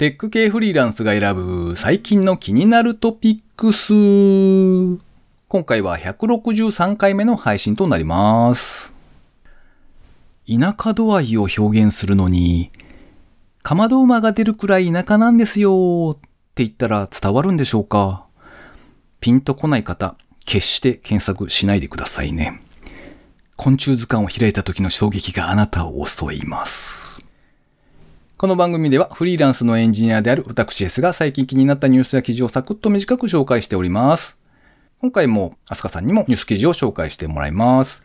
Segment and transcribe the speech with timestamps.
[0.00, 3.92] テック系フリーランスが選ぶ最近の気になるトピックス。
[5.46, 8.94] 今回は163回目の配信となります。
[10.48, 12.70] 田舎度合いを表現するのに、
[13.60, 16.20] かまど馬が出るくらい田舎なんですよっ
[16.54, 18.24] て言ったら伝わるんでしょうか
[19.20, 22.62] ピンとこない方、決して検索しないでくださいね。
[23.56, 27.29] 昆虫図鑑を開いた時の衝撃があなたを襲います。
[28.40, 34.38] この番組ではフリーランスのエンジニアである私 S が最近気になったニュースや記事をサクッと短く紹介しております。
[35.02, 38.02] 今回もアスカさんにもニュース記事を紹介してもらいます。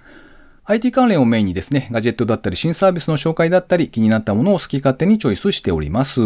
[0.66, 6.20] IT 関連をメインにですね、ガジェットだったり新サービスの紹介だったり気になったものを好き勝手にチョイスしております。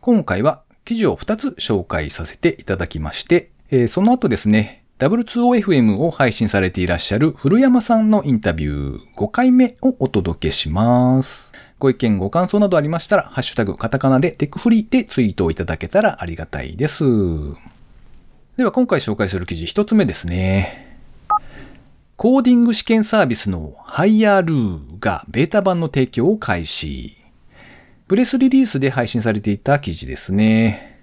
[0.00, 11.52] 今回は記事を2つ紹介させていただきまして、えーその後ですね、W2OFM を配信されていらっしゃる古山さんのインタビュー5回目をお届けします。
[11.78, 17.04] ご意見、ご感想などありましたら、ハッシュタグ、カタカナでテクフリーでツイートをいただけたらありがたいです。
[18.56, 20.98] では今回紹介する記事1つ目ですね。
[22.16, 27.16] コーディング試験サービスの HireLoo がベータ版の提供を開始。
[28.06, 31.00] プレスリリースで配信されていた記事ですね。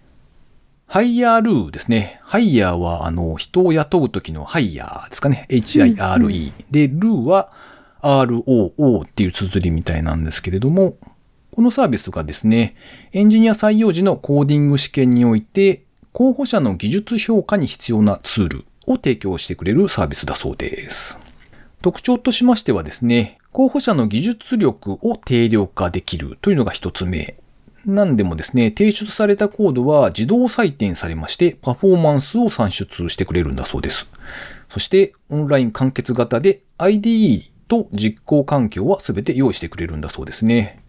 [0.88, 2.20] ハイヤールーですね。
[2.24, 5.46] ハイヤーは、あの、人を雇う時のハイヤーですかね。
[5.50, 7.50] H-I-R-E、で、ルーは
[8.02, 10.98] R-O-O っていう綴りみたいなんですけれども、
[11.52, 12.76] このサービスがですね、
[13.12, 21.20] エンジニア採用時のコーディング試験において、候補者の技術評価に必要なツールを提供してくれるサービスだそうです。
[21.82, 27.38] 特徴としましてはですね、候補者の技術力を定量化できるというのが一つ目。
[27.86, 34.08] 何でもですね、提出されたコードは自動採点されまして、パフォーマンスを算出してくれるんだそうです。
[34.70, 40.84] そして、オンライン完結型で IDE と実行環境は全て用意してくれるんだそうですね。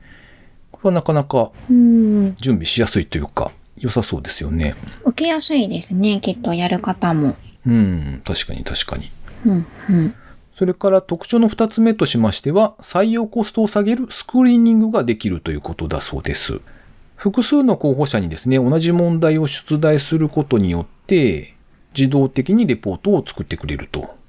[0.72, 2.34] これはなかなかうん。
[2.34, 4.74] 準備しやすいというか、良さそうですよね。
[5.05, 6.20] 受けやすいですね。
[6.20, 7.36] きっとやる方も。
[7.64, 9.12] うん、確かに確かに。
[9.47, 10.14] うん、うん。
[10.56, 16.61] それから特徴の二つ目としましては、採用コストを下げるスクリーニングができるということだそうです。
[17.14, 21.55] 複数の候補者にですね、同じ問題を出題することによって、
[21.96, 24.20] 自動的にレポートを作ってくれると。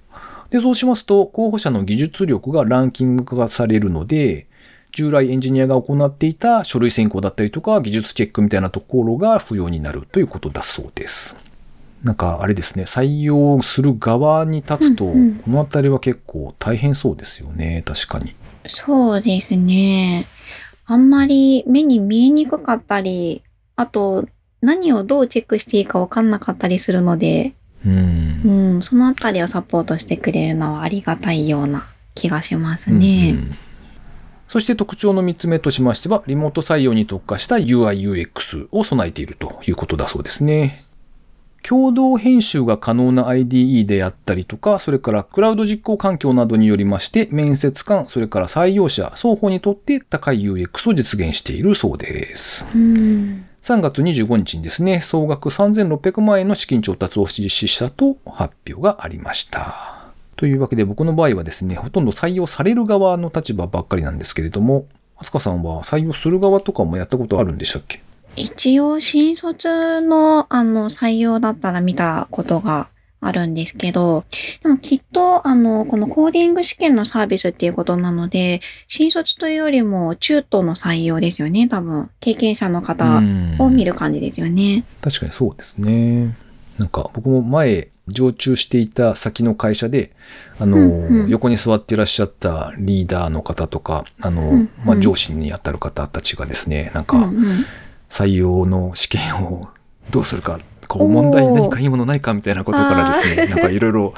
[0.54, 4.46] で、そうしますと、候補者の技術力がランキング化されるので、
[4.92, 11.38] 従来エンジニアが行っていた書類選考だったりとか、技術チェックみたいなところが不要になるということだそうです。
[12.04, 18.36] なんかあれですね、採用する側に立つと、うんうんこのあたりは結構大変そうですよね、確かに。
[18.68, 20.28] そうですね。
[20.86, 23.42] あんまり目に見えにくかったり、
[23.76, 24.28] あと、
[24.62, 27.54] 何をどうチェックしていいかわかんなかったりするので、
[27.84, 28.52] うんう。
[28.78, 33.32] ん、そのあたりをサポートしてくれるのはありがたいような気がしますうんね。
[33.32, 33.58] うん
[34.54, 40.84] そして特徴の3つ目としましては、リモート採用に特化した UI/UX を備えているということだそうですね。
[41.64, 52.68] 共同編集が可能な IDE であったりとか、それからクラウド実行環境などによりまして、面接官、それから採用者、双方にとって高い UX を実現しているそうです。
[52.76, 53.46] うん。
[53.64, 60.12] 3月25日にですね、総額3600万円の資金調達を実施したと発表がありました。
[60.36, 64.86] というわけで僕の場合はですね、ほとんど採用される側の立場ばっかりなんですけれども、
[65.16, 68.02] あつかさんは採用する側とかもやったことあるんでしたっけ？
[68.36, 72.90] 一応、新卒の、あの、採用だったら見たことが
[73.28, 74.26] あるんですけど、
[74.62, 82.10] でもきっと、あの、このコーディング試験のサービスっていうことなので、新卒というよりも中途の採用ですよね、多分。
[82.20, 83.22] 経験者の方
[83.60, 84.84] を見る感じですよね。
[85.02, 86.36] 確かにそうですね。
[86.78, 90.12] なんか僕も前、常駐していた先の会社で、
[90.60, 97.66] あの、うんうん横に座っていらっしゃったリーダーの方とか、あの、うんうんまあ、上司にあたる方たちがですね、なんか、うんうん。
[98.10, 99.70] 採用の試験を
[100.12, 100.60] どうするか、
[100.94, 104.14] こう問題何かいいものないかみたいなことからですね、なんかいろいろ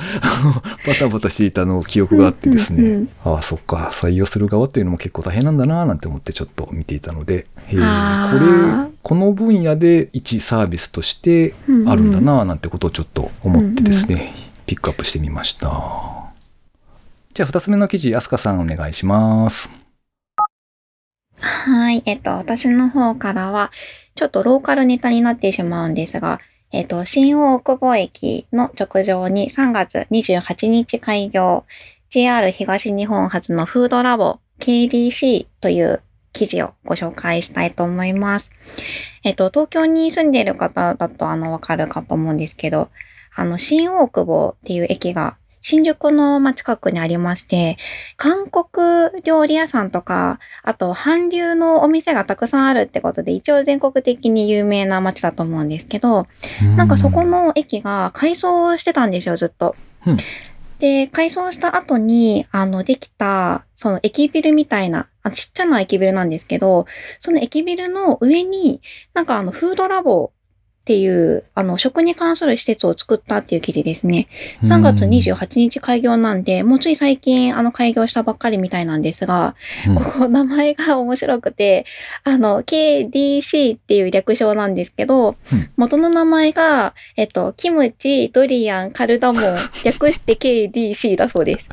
[0.85, 8.87] バタバタしていたの記憶があってですね、うんうんああ、そっか、採用する側っていうのも結構大変なんだななんて思ってちょっと見ていたので、こー。
[8.87, 11.55] れ、この分野で一サービスとして
[11.87, 14.33] あるんだななんてことをちょっと思ってですね、
[14.65, 15.69] ピックアップしてみました。
[17.33, 19.69] じゃあ二つ目の記事、アスカさんお願いします。
[21.39, 22.01] はい。
[22.05, 23.71] えっと、私の方からは、
[24.15, 26.39] ちょっとローカルネタになってしまうんですが、
[26.75, 31.63] えっと、新大久保駅の直上に3月28日開業、
[32.09, 38.51] JR 東日本発のフードラボ KDC という記事をご紹介したいと思います。
[39.23, 42.89] えっと、東京に住んでいる方だとあの、わかるかと思うんですけど、
[43.33, 47.77] あの、新大久保っていう駅が新宿のまあ近くにありまして、
[48.17, 56.27] 韓国料理屋さんとか、あと韓流のお店がたくさんあるってことで、一応全国的に有名な街だと思うんですけど、
[56.77, 59.75] なんかそこの駅が改装してたんですよ、ずっと。
[60.05, 60.17] うん
[60.77, 66.85] で、改装した後に、あの、できた、その駅ビルみたいな、あちっちゃな駅ビルなんですけど、
[67.21, 68.81] その駅ビルの上に、
[69.13, 70.31] なんかあの、フードラボ
[70.85, 74.27] っていう、あの、食に関する施設を作ったっていう記事ですね。
[74.61, 79.55] 3月28日開業なんで、もうつい最近、あの、開業したばっかりみたいなんですが、
[79.87, 81.87] うんここ名前が面白くて、
[82.23, 89.41] あの、KDC っていう略称なんですけど、うん元の名前が、えっと、キムチ、ドリアン、カルダモン、
[89.83, 91.67] 略して KDC だそうです。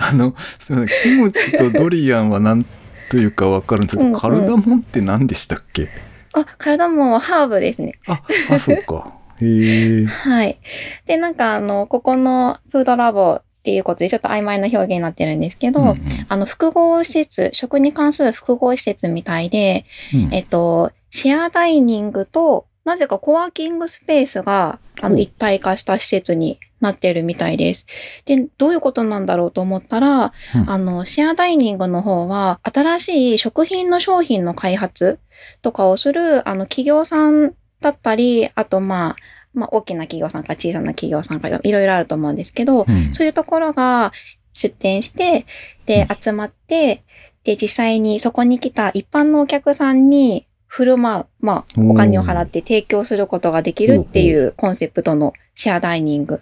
[0.00, 1.02] あの、すみません。
[1.02, 2.66] キムチとドリアンは何
[3.08, 5.88] というかわかるんですけど、うんうんカルダモンって何でしたっけ？
[6.32, 7.98] あ、カルダモンはハーブですね。
[8.06, 9.12] あ、あ、そうか。
[9.40, 10.04] へえ。
[10.06, 10.58] はい。
[11.06, 15.98] で、なんかあの、ここのフードラボっていうことでちょっと曖昧な表現になってるんですけど、うんうん
[16.28, 19.84] あの、複合施設、食に関する複合施設みたいで、
[20.14, 27.86] うんえっと、シェアダイニングと、なぜかコワーキングスペースが、あの、一体化した施設になってるみたいです。
[28.24, 30.70] で、どういうことなんだろうと思ったら、うん。
[30.70, 35.18] あの、シェアダイニングの方は、新しい食品の商品の開発
[35.62, 39.16] とかをする、あの、企業さんだったり、あと、まあ、
[39.52, 43.12] まあ、大きな企業さんから小さな企業さんからいろいろあると思うんですけど、うん。
[43.12, 44.12] そういうところが
[44.52, 45.46] 出店して、
[45.86, 47.02] で、集まって、
[47.44, 54.54] で、実際にそこに来た一般のお客さんに振る舞う、まあ、お金を払って提供することができるっていう。
[54.56, 56.40] コンセプトのシェアダイニング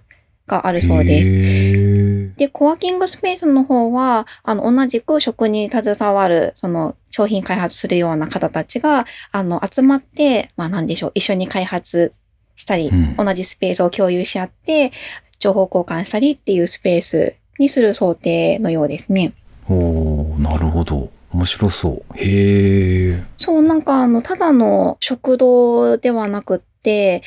[0.49, 1.31] があるそうです。
[1.31, 12.13] へで、コワーキングスペースの方は、あの、同じく食に携わる、その、商品開発するような方たちが、あの、集まって、まあ、なんでしょう、一緒に開発
[12.57, 14.93] したり、うん同じスペースを共有し合って、
[15.39, 19.33] 情報交換したりっていうスペースにする想定のようですね。
[19.69, 21.11] ーおーなるほど。
[21.33, 22.03] 面白そう。
[22.17, 23.23] へえ。
[23.37, 27.23] そう、なんかあの、ただの食堂ではなくって、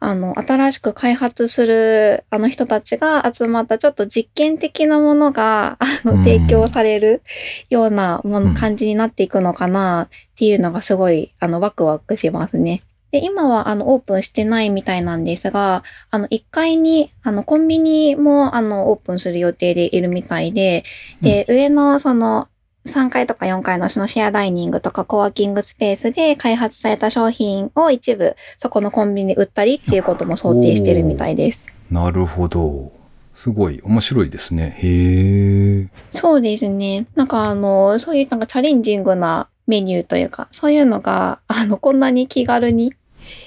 [0.00, 7.22] あの、新しく開発するあの人たちが集まったちょっと実験的なものが、あの、うん提供される
[7.68, 12.82] ようなもの、うん感じになっていくのかなっていうのがすごい、あの、ワクワクしますね。
[13.12, 20.84] で、今は、あの、オープンしてないみたいなんですが、あの、1階に、あの、コンビニも、あの、オープンする予定でいるみたいで、
[21.20, 22.48] で、上の、その、
[22.86, 31.66] 3階とか4階のそのシェアダイニングとかコワーキングスペースで開発された商品を一部そこのコンビニで売ったりっていうことも想定してるみたいです。
[31.90, 32.92] なるほど。
[33.34, 34.74] すごい面白いですね。
[34.78, 35.88] へえ。
[36.12, 37.06] そうですね。
[37.14, 42.92] なんかあの、そういうなんかチャレンジングなメニューというか、そういうのが、あの、こんなに気軽に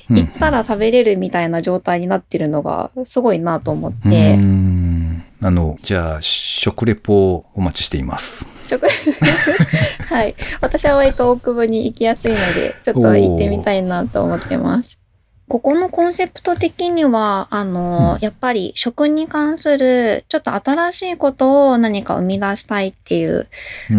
[0.09, 8.45] うん行ったら食べれるみたいな状態になってるのがすごいなと思っうてー、んあの、じゃあ、食レポをお待ちしています。
[8.67, 8.87] 食
[10.09, 10.35] はい。
[10.61, 14.99] 私は割と大久保に行きやすいので、ちょっと行ってみたいなと思ってます。
[15.47, 23.47] ここのコンセプト的には、あの、うんやっぱり食に関するちょっと新しいことを何か生み出したいっていう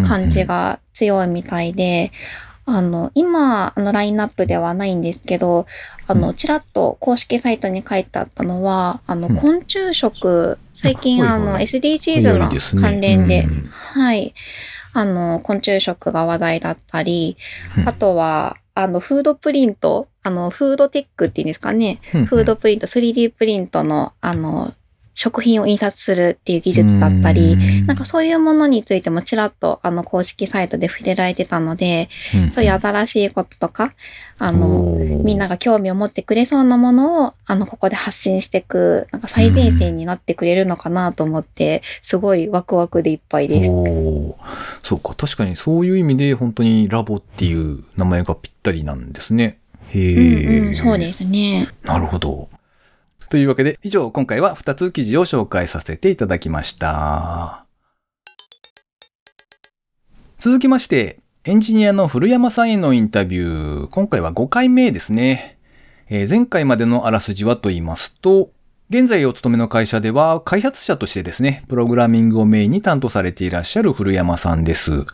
[0.07, 2.11] 感じが強いみたいで、
[2.67, 5.67] あの、今、あの、ラインナップではないんですけど、
[6.07, 6.35] あの、うん。
[6.35, 9.37] ちらっと公式サイトに書いてあったのは、あの、うん。
[9.37, 12.51] 昆虫食、最近、あの、SDGs の
[12.81, 13.69] 関連で、うん。
[13.69, 14.35] はい。
[14.95, 17.37] あの、昆虫食が話題だったり、
[17.77, 17.89] うん。
[17.89, 22.01] あとは、あの、フードプリント、あの、フードテックっていうんですかね。
[22.15, 22.27] うん。
[22.27, 24.73] フードプリント、3D プリントの、あの、
[25.15, 27.57] 食品を印刷するっていう技術だったり、、
[27.87, 33.95] なんかそういうものについてもちらっとあの公式サイトで触れられてたので、うんそういう新しいこととか、
[34.39, 43.71] あの、みんなが興味を持ってくれそうなものを、あの、ここで発信していく、なんか最前線になってくれるのかなと思って、すごいワクワクでいっぱいです。
[44.83, 45.15] そうか。
[45.15, 49.59] 確かにそういう意味で本当にラボっていう名前がぴったりなんですね。
[49.91, 51.69] へえ、うんうん、そうですね。
[51.85, 52.49] なるほど。
[53.31, 57.67] というわけで、以上、今回は2つ記事を紹介させていただきました。
[60.39, 63.87] 続きまして、エンジニアの古山さんへのインタビュー。
[63.89, 65.59] 今回は5回目ですね。
[66.09, 68.51] えー前回までのあらすじはと言いますと、
[68.91, 75.07] 現在お勤めの会社では開発者としてですね、プログラミングをメインに担当されていらっしゃる古山さんです。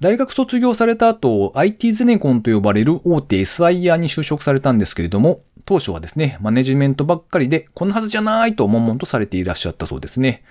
[0.00, 10.42] 大学卒業された後、IT ゼネコンと呼ばれる大手 SIR に就職されたんですけれども、当初はですね、マネジメントばっかりで、こんなはずじゃないと悶々とされていらっしゃったそうですね。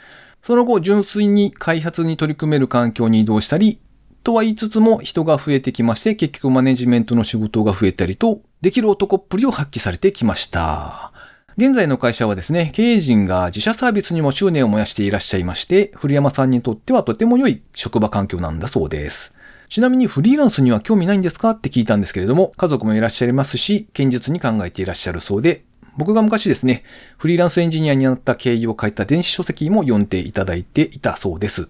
[0.41, 3.79] その後、純粋に開発に取り組める環境に移動したり、
[4.23, 11.11] とは言いつつも人が増えてきまして、結局マネジメントの仕事が増えたりと、できる男っぷりを発揮されてきました。
[11.57, 19.33] 現在の会社はですね、経営陣が自社サービスにも執念を燃やしていらっしゃいまして、古山さんにとってはとても良い職場環境なんだそうです。
[19.71, 21.51] ちなみにフリーランスには興味ないんですか？
[21.51, 25.63] って聞いたんですけれども、家族もいらっしゃいますし、堅実に考えていらっしゃるそうで、
[25.95, 26.83] 僕が昔ですね、
[27.17, 31.69] フリーランスエンジニアになった経緯を書いた電子書籍も読んでいただいていたそうです。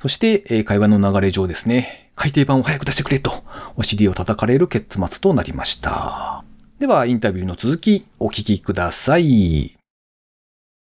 [0.00, 3.32] そして、会話の流れ上ですね、改訂版を早く出してくれと、
[3.74, 6.44] お尻を叩かれる結末となりました。
[6.78, 9.76] では、インタビューの続き、お聞きください。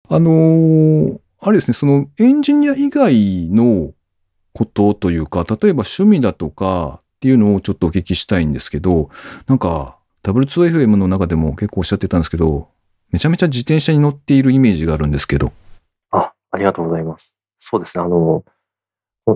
[0.07, 3.91] あのーあれですね、そのエンジニア以外の
[4.57, 9.11] ことというか、例えば趣味だとかっていうのをちょっとお聞きしたいんですけど、
[9.45, 12.69] なんか、W2FM の中でも結構おっしゃってたんですけど、
[13.11, 15.53] めちゃめちゃ自転車に乗っているイメージがあるんですけど。
[16.09, 17.37] あ、ありがとうございます。
[17.59, 18.03] そうですね。
[18.03, 18.43] あの、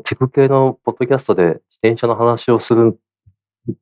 [0.03, 2.97] テク系のポッドキャストで自転車の話をする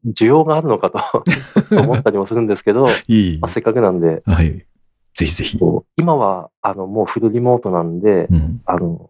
[0.08, 1.00] 需要があるのかと
[1.80, 4.66] 思ったりもするんですけど、いいまあ、せっかくなんで、はい。
[5.16, 5.58] ぜひぜひ。
[5.96, 8.62] 今はあのもうフルリモートなんで、うん。
[8.66, 9.09] あの、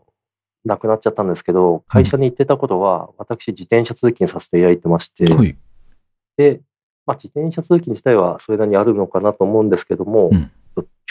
[0.65, 5.55] なくなっちゃったんですけど、会社に行ってたことは、私自転車通勤させていただいてまして、はい。
[6.37, 6.61] で、
[7.05, 10.51] まあ、自転車通勤自体はそれなりにあるのかなと思うんですけども、うん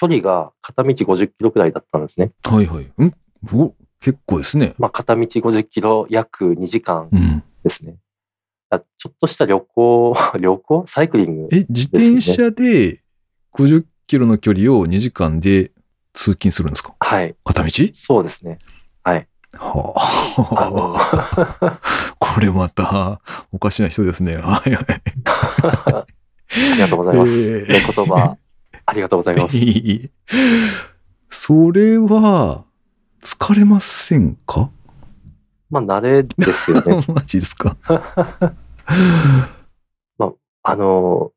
[0.01, 2.31] 距離が片道50キロくらいだったんですね。
[2.45, 2.85] はいはい。
[3.05, 3.13] ん？
[3.53, 4.75] お結構ですね。
[4.79, 7.43] まあ、片道50キロ約2時間うん。
[7.65, 7.97] ですね。
[8.71, 10.85] あちょっとした旅行、 旅行？
[10.87, 13.01] サイクリングえ、自転車で
[13.53, 15.73] 50キロの距離を2時間で
[16.13, 16.95] 通勤するんですか？
[17.01, 17.35] はい。
[17.43, 17.71] 片道？
[17.93, 18.59] そうですね。
[19.57, 19.95] こ
[22.41, 23.21] れまた、
[23.53, 24.37] おかしな人ですね。
[24.37, 24.87] はいはい。
[24.87, 26.07] あ
[26.75, 27.33] りがとうございます。
[27.53, 28.37] えーお言葉、
[28.87, 29.59] ありがとうございます。
[31.31, 32.65] それは、
[33.23, 34.71] 疲れませんか？
[35.71, 37.05] まあ、慣れですよね。
[37.09, 37.77] マジですか
[40.65, 41.33] あの、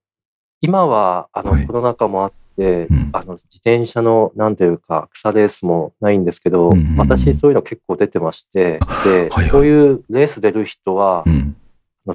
[0.62, 11.56] 今は、あの、はいコロナ禍もあって、うんあの、自転車の、なんていうか、草レースもないんですけど、うん私、そういうの結構出てまして、で、はいそういうレース出る人は、うん。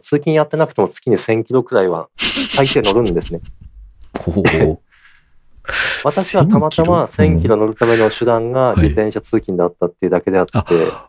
[0.00, 3.40] 通勤やってなくても月に1000キロくらいは最低乗るんですね。
[6.04, 10.64] 私はたまたま1000キロ？1000キロ乗るための手段がはい自転車通勤だったっていうだけであって、あ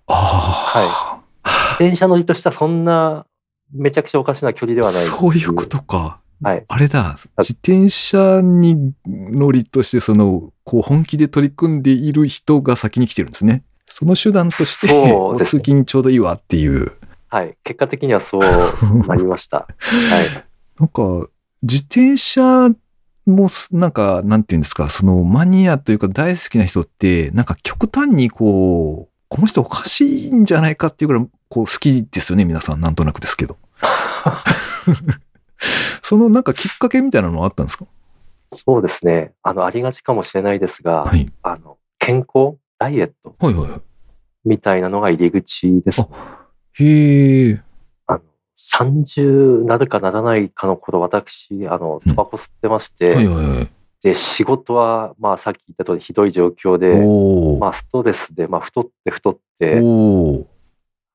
[0.07, 1.19] あ。
[1.43, 3.25] 自転車乗りとしてはそんな
[3.73, 5.01] めちゃくちゃおかしな距離ではない。
[5.01, 6.19] そういうことか。
[6.41, 6.65] はい。
[6.67, 13.63] あれだ、自転車に乗りとして、その、こう、本気で取り組んでいる人が先に来てるんですね。
[13.87, 16.93] その手段として、ね通勤ちょうどいいわっていう。
[17.29, 17.57] はい。
[17.63, 19.67] 結果的にはそうなりました。
[19.79, 20.43] はい。
[20.79, 21.27] なんか、
[21.63, 22.69] 自転車
[23.25, 33.57] もす、なんか、なんていうんですか、そのマニアというか大好きな人って、なんか極端にこう、この人おかしいんじゃないかっていうぐらい、こう好きですよね、皆さん、なんとなくですけど。
[36.01, 37.85] そのなんかきっかけみたいなのはあったんですか？
[38.51, 39.33] そうですね。
[39.43, 41.29] あの、ありがちかもしれないですが、はい。
[41.43, 43.81] あの、健康ダイエットはいはいはい。
[44.45, 46.07] みたいなのが入り口です。
[46.73, 47.61] へえ。
[48.05, 48.19] あの、
[48.57, 53.67] 30なるかならないかの頃、私、あの、タバコ吸ってまして、はいはいはい。
[54.01, 56.95] で、仕事は、まあ、さっき言った通りひどい状況で、
[57.59, 59.81] まあ、ストレスで、まあ、太って太って、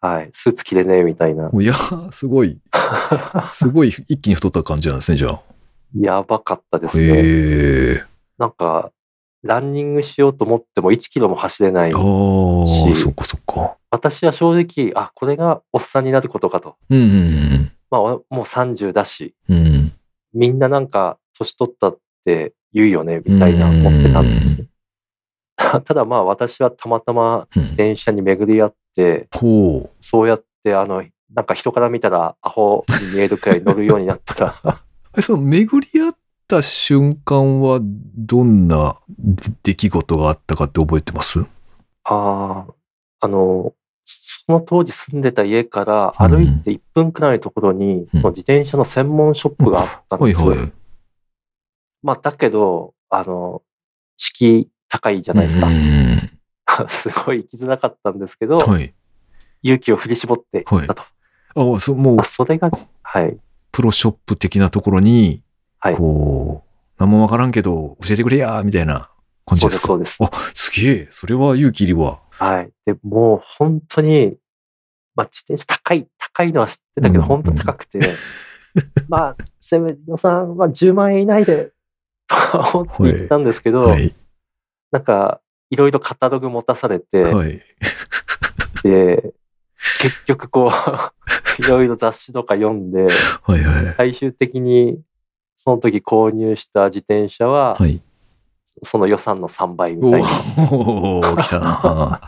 [0.03, 1.49] はい、スーツ着れねえみたいな。
[1.53, 1.75] いや、
[2.11, 2.59] すごい、
[3.55, 5.41] すごい一気に太った感じなんですね、じゃあ。
[5.97, 7.07] やばかったですね。
[7.07, 7.13] へ
[7.99, 8.05] え。
[8.37, 8.91] なんか、
[9.45, 11.97] ランニングしようと思っても1キロも走れないあ。
[11.97, 13.77] あ、しそっかそっか。
[13.93, 16.75] 私は正直、あ、これがおっさんになることかと。
[16.91, 19.67] うんうんまあ、おもう30だし、うん。
[19.67, 19.93] うん。
[20.35, 24.67] みんななんか、年取ったって言うよね、みたいな思ってたんですね。
[25.85, 29.97] ただまあ、私はたまたま自転車に巡り合って、ほう。
[30.01, 34.81] そうやって、あの、なんか人から見たらアホに見えるくらい乗るようになったら、
[35.17, 36.17] え、その巡り合っ
[36.49, 38.99] た瞬間はどんな
[39.63, 41.41] 出来事があったかって覚えてます？
[41.41, 41.45] あ
[42.05, 42.67] あ、
[43.21, 43.73] あの、
[44.05, 50.49] その当時住んでた家からうん歩いて1分くらいのところに、うんその自転車の専門ショップがあったんですよ。
[50.51, 50.73] はいはい。
[52.03, 53.63] まあ、だけど、あの、
[54.17, 55.71] 敷居高いじゃないですかう。
[55.71, 56.31] ん
[56.89, 58.95] すごい行きづらかったんですけど、はい。
[59.63, 61.03] 勇気を振り絞って行ったと。
[61.55, 62.71] あ、そう、もうあ、それが、
[63.03, 63.39] はい。
[63.71, 65.43] プロショップ的なところに、
[65.79, 69.11] はいこう、何もわからんけど教えてくれや、みたいな
[69.47, 70.19] 感じそうです、ですかそうです。
[70.21, 71.09] あ、すげえ。
[71.11, 72.21] それは勇気いるわ。
[72.31, 72.71] はい。
[72.87, 74.37] で、もう本当に、
[75.15, 78.01] まあ、自転車高い、高いのは知ってたけど、うん本当高くて、
[79.09, 81.73] まあ、せめて予算は10万円以内で、
[82.29, 84.15] と思って行ったんですけど、はい。
[84.91, 85.41] なんか、
[85.73, 87.63] いろいろカタログ持たされて、はい。
[88.85, 89.33] で、
[90.03, 90.71] 結局こう、
[91.65, 93.07] いろいろ雑誌とか読んで、
[93.43, 93.95] はいはい。
[93.97, 95.01] 最終的に
[95.57, 98.03] その時購入した自転車は、はい。
[98.83, 100.29] その予算の3倍みおたいな。
[100.71, 102.21] お来たな。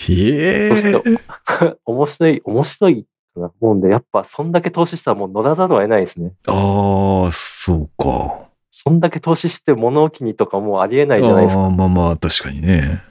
[0.00, 1.20] へえそして、
[1.86, 6.32] 面白い、面白いかなもんで、やっぱそんだけ投資したらもう乗らざるを得ないですね。
[6.48, 8.47] ああ、そうか。
[8.70, 11.62] そんだけ投資して物置にとかもうありえないじゃないですか。
[11.62, 13.02] ああまあまあ、確かにね。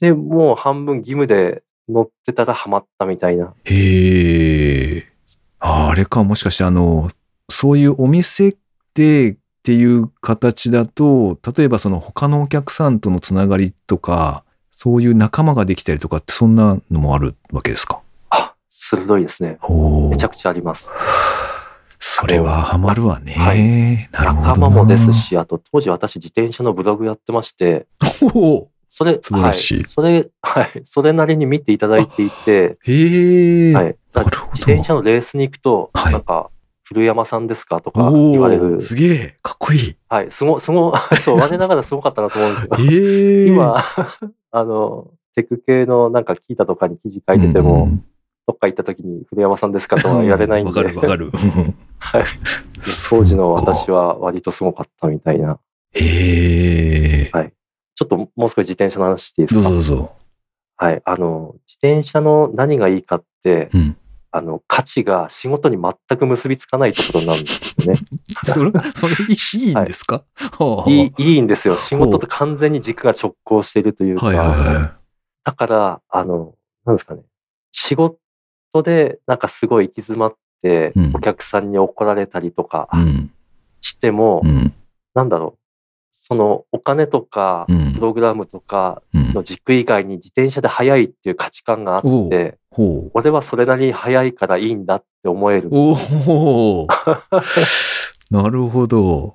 [0.00, 3.54] で、もう半分義務で乗ってたらハマったみたいな。
[3.64, 5.04] へえ。
[5.60, 7.08] ああれか、もしかしてあの、
[7.48, 8.56] そういうお店
[8.94, 18.00] でっていう形だと、例えばその他のお客さんとのつながりとか、そういう仲間ができたりとかって、そんなのもあるわけですか？
[18.30, 19.58] あ、鋭いですね。
[20.10, 20.92] めちゃくちゃあります。
[22.18, 23.34] それはハマるわね。
[23.34, 25.12] はい仲間もです。
[25.12, 27.86] し、あと当時私自転車のブログやってまして、
[28.88, 33.74] それ、素晴らしいはい、それ、はい、それなりに見ていただいていて、へえ。
[33.74, 33.96] はい。
[34.14, 36.48] 自転車のレースに行くと、はいなんか、
[36.84, 38.80] 古山さんですかとかお言われるお。
[38.80, 39.36] すげえ。
[39.42, 39.96] かっこいい。
[40.08, 42.70] はい、すご、すご、 そう、我ながらすごかったなと思うんですよ。
[42.80, 43.46] へえ。
[43.48, 43.76] 今、
[44.52, 48.02] あの、テク系のなんか聞いたとかに記事書いてても、うんど
[48.56, 51.30] っか行った時に古山さんですかとは言われないんで、わかるわかる。
[51.98, 52.24] はい、
[53.08, 55.58] 当時の私は割とすごかったみたいな。
[55.92, 57.52] へえ。
[57.96, 60.12] ちょっともう少し自転車の話していいでどうすかぞどうぞ。
[60.76, 61.02] はい。
[61.06, 63.96] あの、自転車の何がいいかって、うん
[64.32, 67.98] あの、価値が仕事に全く結びつかないところなんですよね。
[68.44, 71.78] それ、それいいんですか、はあいい、いいんですよ。
[71.78, 74.26] 仕事と完全に軸が直行しているというか。
[74.26, 74.92] はいはいは
[75.42, 77.22] だから、あの、なんですかね。
[77.72, 78.18] 仕事
[78.82, 82.88] でなんかすごい行き詰まってうん、お客さんに怒られたりとか。
[83.82, 84.72] しても、うん。
[85.14, 85.58] なんだろう。
[86.10, 88.00] そのお金とかう、んプ。
[88.00, 92.58] ログラムとかうんの軸以外に自転車で速いっていう価値観があって。
[93.14, 95.70] 俺はそれなりに速いからいいんだって思える。
[98.30, 99.34] なるほど。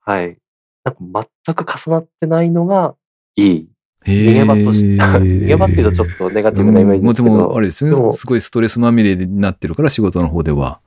[0.00, 0.38] はい。
[0.84, 2.94] なんか全く重なってないのが
[3.36, 3.68] いい。
[4.06, 8.12] 逃逃げ場として、逃げ場っていうとちょっとネガティブなイメージですけど、うんまあでも、あれですよね。
[8.12, 10.80] すごいストレスまみれになってるから、仕事の方では。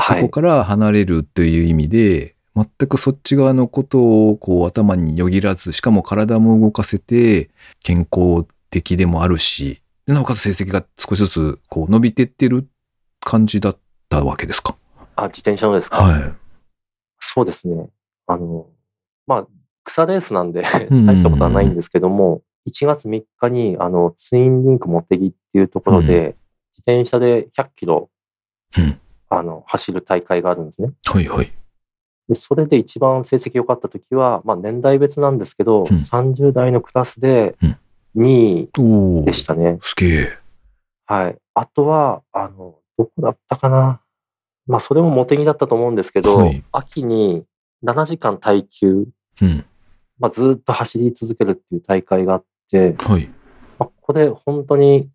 [0.00, 0.22] そはい。
[0.22, 7.50] こから離れるという意味で、全くそっち側のことをこう頭によぎらず、しかも体も動かせて
[7.84, 12.68] 健康的でもあるし、でなおかつ成績が少しずつこう伸びてってる
[13.20, 13.78] 感じだっ
[14.08, 14.74] たわけですか？
[15.14, 16.34] あ、自転車のですか、はい。
[17.20, 17.88] そうですね。
[18.26, 18.66] あの、
[19.26, 19.46] まあ、
[19.84, 26.36] 草レースなんでうん大したことはないんですけども、1月3日に、あの、ツインリンクモテギっていうところで、
[26.72, 28.10] 自転車で100キロ、
[28.76, 29.00] うん
[29.30, 30.92] あの、走る大会があるんですね。
[31.04, 31.52] はいはい。
[32.28, 37.76] で、それで一番成績良かった時は、まあ年代別なんですけど、うん30代のクラスでうん
[38.16, 38.68] 2
[39.22, 39.24] 位。
[39.24, 39.78] でしたね。
[39.82, 40.38] すげえ。
[41.06, 41.38] はい。
[41.54, 44.00] あとは、あの、どこだったかな。
[44.66, 47.44] まあそれもモテギだったと思うんですけど、はい秋に
[47.84, 49.06] 7時間耐久、
[49.40, 49.64] うん。
[50.18, 53.30] まあずっと走り続けるっていう大会があって、はい。
[53.78, 55.08] まあ、これ本当に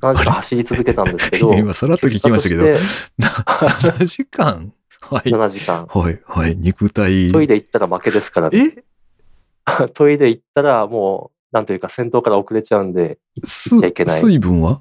[0.00, 2.80] 7時間走り続けたんですけど、 今さらっと聞きましたけど、結
[3.18, 4.72] な7時間？
[5.00, 5.30] はい。
[5.30, 5.86] 果として7時間。
[5.86, 6.20] はい。
[6.26, 6.56] はい。
[6.56, 7.32] 肉体。
[7.32, 8.74] トイレ行ったら負けですから、ね、
[9.78, 9.88] え？
[9.94, 14.80] トイレ行ったらもう、なんというか先頭から遅れちゃうんで、す行っちゃいけない水分は？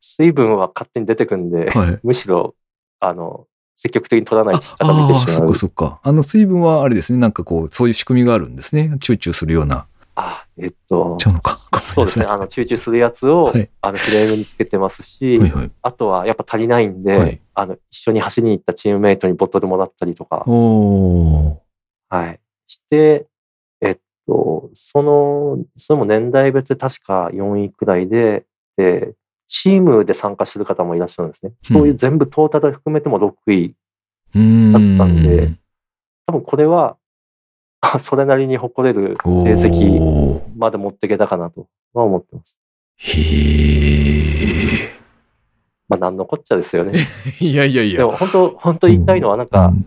[0.00, 2.00] 水分は勝手に出てくんで、はい。
[2.02, 2.54] むしろ、
[3.00, 5.54] あの、積極的に取らないああー、そっか。
[5.54, 6.00] そっか。
[6.02, 7.18] あの水分はあれですね。
[7.18, 8.96] なんかこう、そういう仕組みがあるんですね。
[9.00, 9.86] チューチューするような。
[10.16, 11.18] あ、えっと、
[11.82, 12.26] そうですね。
[12.28, 15.70] あの、集中するやつを、はいあの、フレームにつけてますし、はいはい。
[15.82, 20.44] あとはやっぱ足りないんで、はいあの、一緒に走りに行ったチームメイトにボトルもらったりとか。
[22.08, 22.40] はい。
[22.66, 23.26] して、
[23.80, 28.44] えっと、その、それも年代別で確か4位くらいで、
[28.76, 29.14] で、
[29.46, 31.52] チームで参加してる方もいらっしゃるんですね。
[31.62, 33.74] そういう全部トータル含めても6位。
[34.34, 35.52] だったんで
[36.26, 36.96] 多分これは、あ
[37.98, 42.60] それなりに誇れる成績まで持っていけたかなとは思ってます。
[42.96, 43.20] へ
[44.82, 44.90] え。
[45.88, 46.98] まあ、なんのこっちゃですよね。
[47.40, 47.98] いやいやいや。
[47.98, 49.86] でも本当、本当言いたいのは、なんかう、ん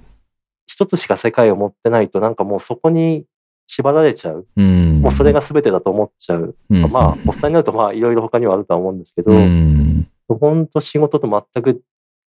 [0.68, 3.26] 一つしか世界を持ってないと、なんかもうそこに
[3.66, 4.46] 縛られちゃう。
[4.56, 5.02] うん。
[5.02, 6.56] もうそれが全てだと思っちゃう。
[6.70, 10.08] うん、まあ、おっさんになると、まあ、いろいろ他にはあるとは思うんですけど、うん。
[10.28, 11.82] 本当仕事と全く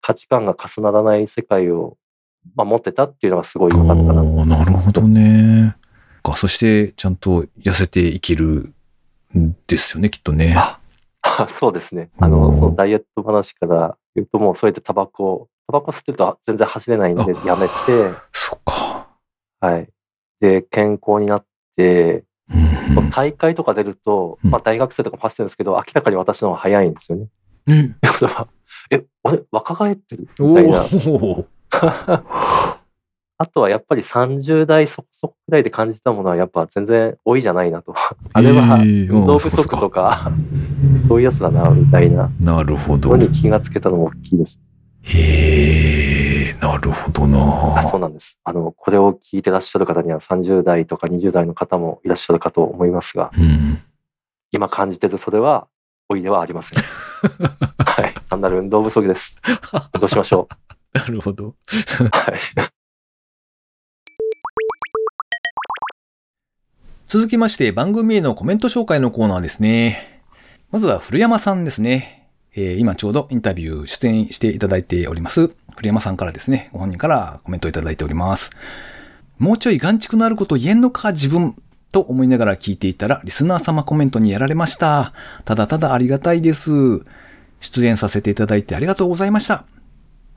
[0.01, 1.97] 価値観が重ならない世界を、
[2.55, 4.23] まあ、持ってたっていうのがすごい良かったな。
[4.45, 5.75] なるほどね。
[6.23, 8.73] かそして、ちゃんと痩せていける
[9.37, 10.55] んですよね、きっとね。
[10.57, 10.79] あ
[11.47, 12.09] そうですね。
[12.19, 17.73] あおの、ーそのダイエット話から言うと、もうそうやってタバコ、タバコ吸ってると全然走れないんでやめて、
[18.31, 19.07] そっか。
[19.59, 19.89] はい。
[20.39, 27.27] で、健康になって、うんその大会とか出ると、うんまあ大学生とかも走ってるんですけど、明らかに私の方が早いんですよね。
[27.65, 27.95] ね。
[28.19, 28.47] これは、
[28.89, 30.29] え、俺若返ってる？
[30.39, 30.85] おみたいな。
[31.73, 32.77] お。
[33.39, 37.93] あとはやっぱり30代そこそこくらいで感じたものはやっぱ全然多いじゃないなと。
[38.33, 40.31] あれはえー運動不足とか、
[41.07, 43.17] そういうやつだな、みたいななるほどの。
[43.17, 44.59] に気がつけたのも大きいです。
[45.03, 48.39] へえ、なるほどなあそうなんです。
[48.43, 53.79] あの、これを聞いてらっしゃる方には30代とか20代の方もいらっしゃるかと思いますが、うん。
[54.51, 55.67] 今感じてるそれは、
[56.09, 56.79] 老いではありません。
[57.85, 58.13] はい。
[58.29, 59.39] 単なる運動不足です。
[59.99, 60.47] どうしましょ
[60.97, 61.55] なるほど。
[62.11, 62.77] はい。
[67.07, 70.21] 続きまして番組へのコメント紹介のコーナーですね。
[70.71, 72.27] まずは古山さんですね。
[72.53, 75.51] えー今ちょうどインタビュー出演していただいております。
[75.75, 78.49] 古山さんからですね、ご本人からコメントいただいております。
[79.37, 81.55] もうちょい眼蓄のあること言えんのか自分
[81.91, 85.13] と思いながら聞いていたらリスナー様コメントにやられました。
[85.45, 86.71] ただただありがたいです。
[87.61, 89.65] 出演させていただいてありがとうございました。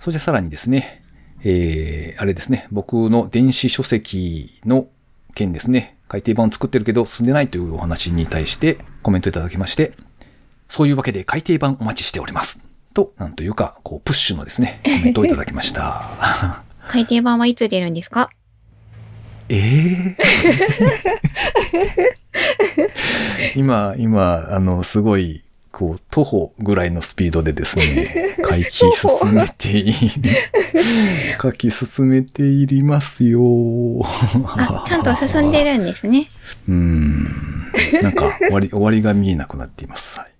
[0.00, 1.02] そしてさらにですね、
[1.44, 4.88] えー、あれですね、僕の電子書籍の
[5.34, 9.92] 件ですね、改訂版を作ってるけど進んでないというお話に対してコメントいただきまして、
[10.68, 12.62] そういうわけで改訂版お待ちしております。
[12.94, 16.10] と、なんというか、こう、プッシュのですね、コメントをいただきました。
[16.88, 18.30] 改訂版はいつ出るんですか？
[19.48, 20.16] ええ
[23.56, 29.98] 今、今、あの、すごい、こう、徒歩ぐらいのスピードでですね、 書き進めている。
[31.40, 33.40] 書き進めていりますよ。
[34.46, 36.28] あ、ちゃんと進んでるんですね。
[36.68, 37.72] うーん。
[38.02, 40.18] なんか、終わり、 終わりが見えなくなっています。
[40.18, 40.30] はい。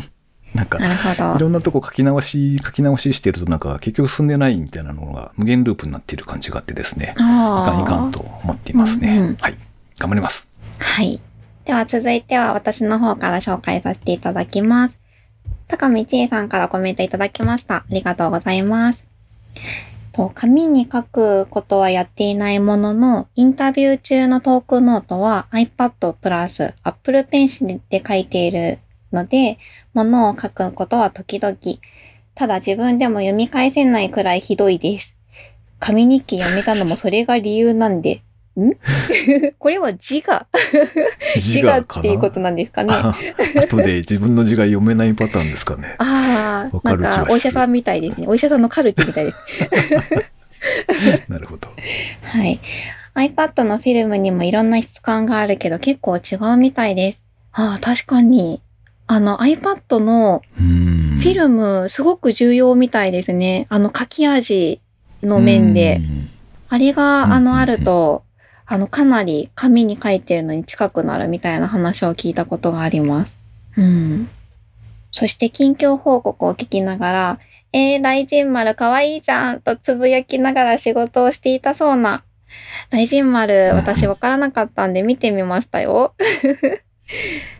[0.54, 1.38] なんか、いど。
[1.38, 7.14] ろんなとこ書き直し、書き直ししてるとなんか結局進んでないみたいなのが無限ループになっている感じがあってですね。
[7.18, 9.08] いあかんいかんと思っていますね。
[9.08, 9.58] うんうんはい。
[9.98, 10.48] 頑張ります。
[10.78, 11.18] はい。
[11.64, 14.98] では続いては私の方から紹介させていただきます。
[15.66, 17.76] 高見千恵さんからコメントいただきました。
[17.76, 19.06] ありがとうございます。
[20.12, 28.78] と紙に書くことはやっていないものの、インタビュー中のトークノートは iPad プラス Apple Pencil で書いている
[29.10, 29.58] ので、
[29.94, 31.56] ものを書くことは時々。
[32.34, 35.16] ただ自分でも読み返せないくらいひどいです。
[35.80, 38.22] 紙日記やめたのもそれが理由なんで。
[38.60, 38.72] ん？
[39.58, 40.46] これは自我
[41.36, 42.94] 自我っていうことなんですかね。
[42.94, 43.14] あ
[43.62, 45.96] 後で自分の字が読めないパターンですかね。
[45.98, 48.26] ああ、なんかお医者さんみたいですね。
[48.26, 49.38] お医者さんのカルテみたいです。
[51.28, 51.68] なるほど。
[52.22, 52.60] はい。
[53.14, 57.22] iPad のフィルムにもいろんな質感があるけど結構違うみたいです。
[57.52, 58.60] ああ、確かに。
[59.06, 63.66] あの iPad のフィルムすごく重要みたいですね。
[63.68, 64.80] あの書き味
[65.22, 65.96] の面で。
[65.96, 66.30] うん
[66.74, 68.23] あれが、あの、あると、
[68.66, 73.38] あの、かなり紙に書いてるのに近くなるみたいな話を聞いたことがあります。
[73.76, 74.28] うん。
[75.10, 77.38] そして、近況報告を聞きながら、
[77.72, 82.24] えー、雷神丸かわいいじゃんとつぶやきながら仕事をしていたそうな。
[82.90, 86.14] 雷神丸、うん私わからなかったんで見てみましたよ。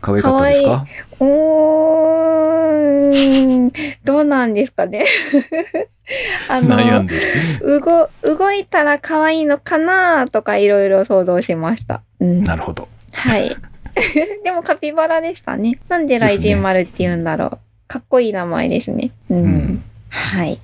[0.01, 0.85] 可愛かったですか？
[1.19, 3.71] おーん、
[4.03, 5.05] どうなんですかね。
[6.49, 7.77] あの、悩んでる。
[7.77, 12.01] うご、動いたら可愛いのかなとかいろいろ想像しました。
[12.19, 12.43] うん。
[12.43, 12.87] なるほど。
[13.11, 13.55] はい。
[14.43, 15.79] でもカピバラでしたね。
[15.89, 17.59] なんで雷神丸って言うんだろう。
[17.87, 19.11] かっこいい名前ですね。
[19.29, 19.37] うん。
[19.37, 20.59] うんはい。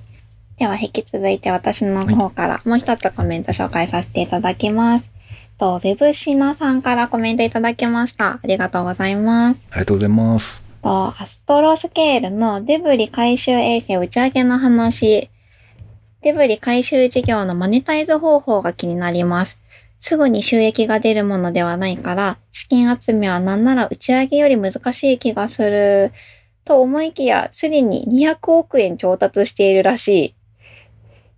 [0.58, 5.10] では引き続いて私の方からもう一つコメント紹介させていただきます。
[5.58, 8.32] と、ウェブシナさんからコメントいただきました。
[8.32, 9.66] ありがとうございます。
[9.70, 10.62] ありがとうございます。
[10.82, 15.30] と、アストロスケールのデブリ回収衛星打ち上げの話。
[16.22, 19.58] デブリ回収事業のマネタイズ方法が気になります。
[20.00, 26.12] すぐに収益が出るものではないから、資金集めはなんなら打ち上げより難しい気がする。
[26.64, 30.34] と思いきや、すでに200億円調達しているらしい。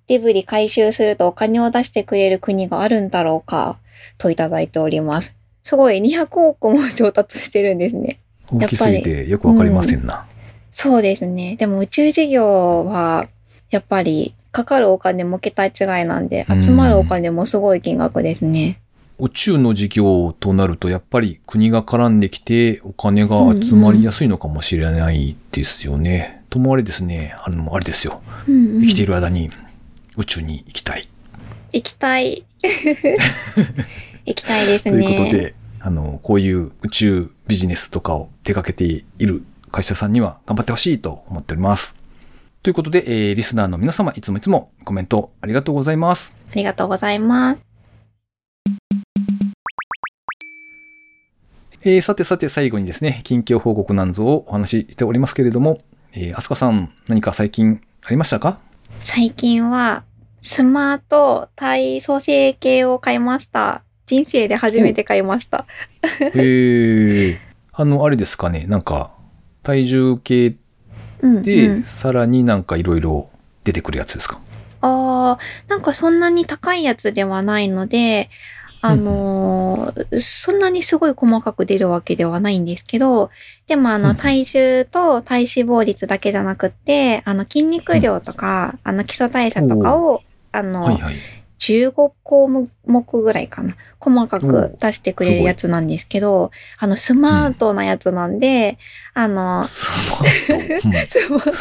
[0.07, 3.79] デブリ回収するとお金を出してくれる国があるんだろうか、
[4.19, 5.35] といただいております。
[5.63, 8.21] すごい、200億も調達してるんですね。
[8.53, 10.27] 大きすぎてよくわかりませんな。
[10.73, 11.57] そうですね。
[11.57, 13.29] でも宇宙事業は、
[13.71, 15.73] やっぱり、かかるお金も桁違い
[16.05, 18.81] なんで、うん集まるお金もすごい金額ですね。
[19.19, 26.43] 宇宙の事業となるとやっぱり国が絡んできてお金が集まりやすいのかもしれないですよね。
[26.51, 28.23] ともあれですね、あの、あれですよ。
[28.49, 29.51] うんうん生きている間に
[30.17, 31.09] 宇宙に行きたい。
[31.75, 32.45] 行きたい。
[34.27, 35.05] 行きたいですとね。
[35.11, 41.97] いうことで、あの、こういう宇宙ビジネスとかを手掛けている会社さんには頑張ってほしいと思っております。
[42.63, 46.33] ということで、えーリスナーの皆様、いつもいつもコメントありがとうございます。
[46.53, 47.61] ありがとうございます。
[51.83, 55.81] えーさてさて最後にですね、近況報告なんぞをお話ししておりますけれども、
[56.13, 58.61] えー、アスカさん何か最近ありましたか？
[59.01, 60.05] 最近は、
[60.45, 63.83] スマート体組成計を買いました。
[64.07, 65.67] 人生で初めて買いました。
[66.21, 67.41] へえ。
[67.73, 68.67] あの、あれですかね。
[68.69, 69.11] なんか、
[69.63, 70.55] 体重計
[71.23, 73.31] うん、で、うんさらになんかいろいろ
[73.65, 74.39] 出てくるやつですか？
[74.83, 78.29] ああ、なんかそんなに高いやつではないので、
[78.83, 83.31] あのーそんなにすごい細かく出るわけではないんですけど、
[83.67, 90.21] でもあのうんうん体重と体脂肪率だけじゃなくって、あの筋肉量とか、あの基礎代謝とかを、
[90.57, 91.15] あの、はいはい。
[91.59, 93.77] 15項目ぐらいかな。
[93.99, 98.79] 細かく出してくれるやつなんですけど、あの、スマートなやつなんで、
[99.15, 101.35] あの、スマート。
[101.35, 101.41] うん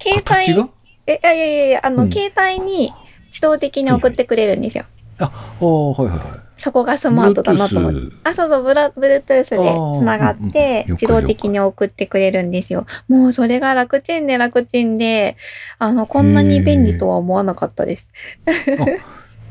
[0.00, 0.70] 携帯
[1.06, 2.92] え、いやいやいや、あの、うん携帯に
[3.28, 4.84] 自動的に送ってくれるんですよ。
[5.18, 5.30] あ
[5.60, 6.43] あ、はいはいはい。
[6.56, 7.98] そこがスマートだなと思って。
[8.24, 12.86] あ、そうそう、ブラ、Bluetooth でつながって、自動的に送ってくれるんですよ。
[13.08, 15.36] もうそれが楽ちんで楽ちんで、
[15.78, 18.08] あの、こんなに便利とは思わなかったです。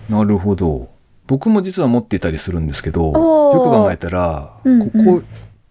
[0.10, 0.90] なるほど。
[1.28, 5.24] 僕も実は持っていたりするんですけど、よく考えたら、うんうんここ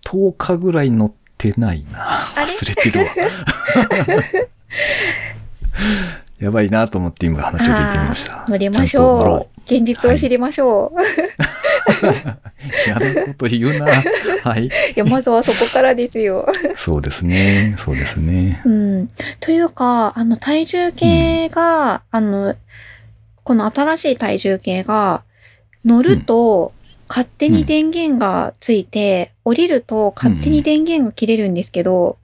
[0.05, 2.18] 10日ぐらい乗ってないな。
[2.37, 2.42] れ？
[2.42, 3.07] 忘れてるわ。
[6.38, 8.45] やばいなと思って今話を聞いてみました。
[8.49, 9.52] 乗りましょろう。
[9.66, 11.01] 現実を知りましょう。
[11.01, 11.03] う。
[12.87, 13.87] 嫌なこと言うな。
[14.42, 14.66] はい。
[14.68, 16.46] いや、まずはそこからですよ。
[16.77, 17.75] そうですね。
[17.79, 18.62] そうですね。
[18.64, 19.09] うん。
[19.40, 22.57] というか、あの、体重計が、あの、
[23.44, 25.22] この新しい体重計が、
[25.85, 26.72] 乗ると、
[27.09, 32.16] 勝手に電源がついて、降りると勝手に電源が切れるんですけど、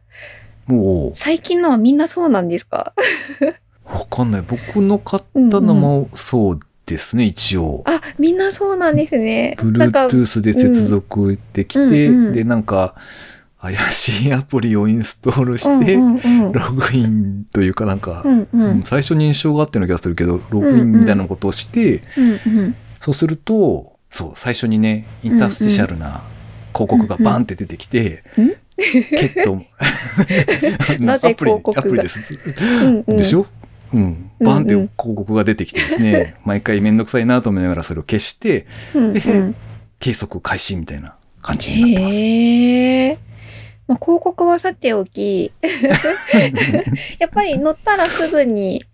[0.67, 2.95] も最近のはみんなそうなんですか？
[3.41, 3.45] う、
[3.99, 4.43] わかんない。
[4.43, 7.83] 僕の買ったのもそうですね、一応。
[7.87, 9.57] あ、みんなそうなんですね。
[9.59, 12.95] Bluetooth で接続できて、うんうんうんで、なんか、
[13.61, 16.53] 怪しいアプリをインストールうんして、うんうん。
[16.53, 18.83] ログインというかなんか、うんううんん。
[18.85, 22.75] 最初認証があっての気がするけど、ログインみたいなことをして、うんうん。
[23.01, 26.23] そうすると、そう、最初にね、インタースティシャルな
[26.73, 28.49] 広告がバンって出てきて、うん？
[28.79, 29.61] ケット、
[31.05, 31.81] なぜアプリ広告が？
[31.81, 32.39] アプリです。
[32.85, 33.47] うんうんでしょ？
[33.93, 34.01] うん。
[34.01, 39.55] うんバンって広告が出てきてですね、 毎回めんどくさいなと思いながらそれを消して、うんでうん。
[39.99, 43.29] 計測開始みたいな感じになってます。
[43.89, 45.51] まあ、広告はさておき、
[47.19, 48.85] やっぱり乗ったらすぐに、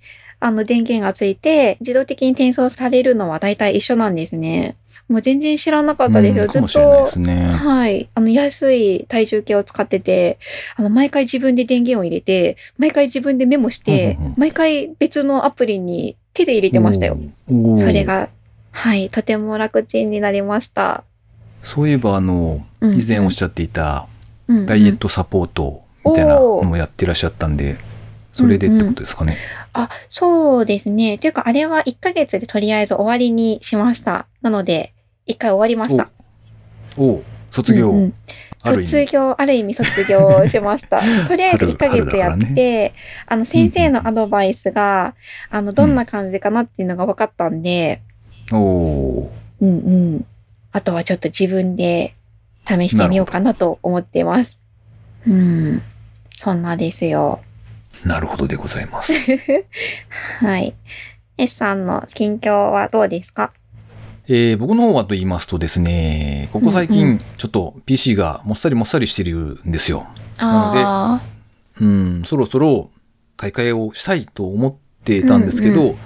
[0.45, 4.77] あの、電源がついて、自動的に転送されるのは大体一緒なんですね。
[5.09, 6.47] もう全然知らなかったですよ。
[6.47, 7.47] ずっうんかもしれないでとす、ね。
[7.47, 8.11] はい。
[8.15, 10.39] あの、安い体重計を使ってて、
[10.77, 17.17] あの、毎回自分で電源を入れて、毎回自分でメモして、うんうんうん毎回別のアプリに手で入れてましたよ。
[17.79, 18.29] それが、
[18.71, 19.09] はい。
[19.09, 21.05] とても楽ちんになりました。
[21.63, 24.07] そういえばあの、うん以前おっしゃっていた
[24.49, 27.79] うんうんダイエットサポートみたいなのもやってらっしゃったんで、
[28.35, 29.39] それでってことですかね。
[29.73, 31.19] あ、そうですね。
[31.19, 34.27] というか、あれは1ヶ月でとりあえず終わりにしました。
[34.43, 34.93] なので、
[35.29, 36.11] 1回終わりました。
[36.97, 37.91] おう卒業。
[37.91, 38.15] うんうん
[38.67, 40.99] ある意味卒業、ある意味卒業しました。
[41.29, 42.95] とりあえず春1ヶ月やって、
[43.27, 45.15] あの、先生のアドバイスが、
[45.51, 48.01] あの、どんな感じかなっていうのが分かったんで、
[48.51, 49.73] おおうんう
[50.17, 50.27] ん。
[50.73, 52.15] あとはちょっと自分で
[52.67, 54.61] 試してみようかなと思っています。
[55.29, 55.83] うん。
[56.35, 57.41] そんなですよ。
[58.05, 59.13] ーなるほどでございます。
[60.41, 60.75] はい。
[61.39, 63.53] S さんの近況はどうですか？
[64.27, 70.07] えー僕の方はと言いますとですね、ここ最うんう近ちょっと PC がもっさりもっさりしてるんですよ。
[70.39, 71.25] ああ
[71.81, 72.91] うん、そろそろ
[73.37, 75.97] 買い替えをしたいと思ってたんですけど、うん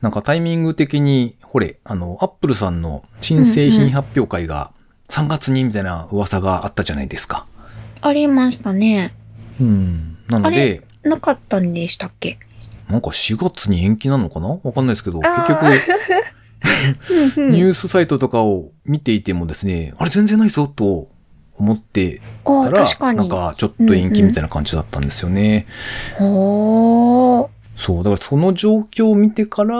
[0.00, 4.70] なんかタイミング的に、ほれ、あの、アップルさんの新製品発表会が
[5.08, 7.46] 3月にみたいな噂があったじゃないですか。
[8.02, 9.14] ありましたね。
[9.58, 10.18] うん。
[10.28, 12.38] なので、なかったんでしたっけ？
[12.88, 14.58] なんか4月に延期なのかな？
[14.62, 21.08] わかんないですけど、結局、うんうんニュースサイトとかを見ていてもですね、あれ全然ないぞと
[21.56, 23.12] 思ってあたら。
[23.14, 25.66] なんかちょっと延期みたいな感じだったんですよね。
[26.18, 27.48] ほー。
[27.76, 29.76] そう、だからその状況を見てから、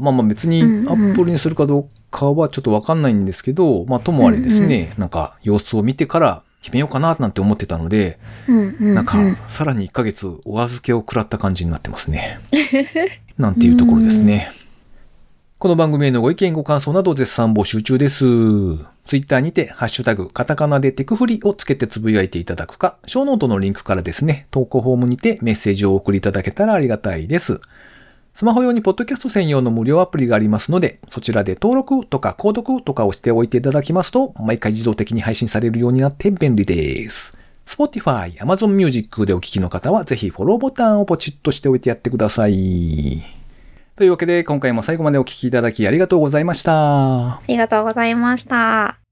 [0.00, 12.40] まあまあ別にアうんうんップルにするかどうかはちょっとわかんないんですけど、まあともあれですね、なんか様子を見てから決めようかななんて思ってたので、うんうんうん、なんかさらに1ヶ月お預けを食らった感じになってますね。
[13.36, 14.50] なんていうところですね。
[15.58, 18.24] この番組へのご意見ご感想など絶賛募集中です。
[18.24, 27.60] ツイッターにて、ハッシュタグ、カタカナでテクフリをつけてつぶやいていただくか、ショーノートのリンクからですね、投稿フォームにてメッセージをお送りいただけたらありがたいです。
[28.34, 37.38] スマホ用にポッドキャスト専用の無料アプリがありますので、そちらで登録とか購読とかをしておいていただきますと、毎回自動的に配信されるようになって便利です。
[37.64, 43.22] Spotify、Amazon Music でお聞きの方は、ぜひフォローボタンをポチッとしておいてやってください。
[43.94, 47.34] というわけで、今回も最後までお聞きいただきありがとうございました。
[47.34, 49.03] ありがとうございました。